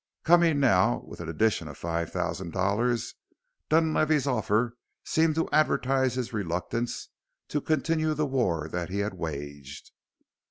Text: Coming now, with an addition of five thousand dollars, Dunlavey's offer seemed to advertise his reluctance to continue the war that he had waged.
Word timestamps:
Coming 0.23 0.59
now, 0.59 1.03
with 1.05 1.19
an 1.19 1.29
addition 1.29 1.67
of 1.67 1.77
five 1.77 2.11
thousand 2.11 2.53
dollars, 2.53 3.13
Dunlavey's 3.69 4.25
offer 4.25 4.75
seemed 5.03 5.35
to 5.35 5.47
advertise 5.51 6.15
his 6.15 6.33
reluctance 6.33 7.09
to 7.49 7.61
continue 7.61 8.15
the 8.15 8.25
war 8.25 8.67
that 8.67 8.89
he 8.89 8.97
had 8.97 9.13
waged. 9.13 9.91